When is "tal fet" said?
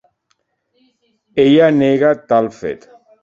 2.33-2.89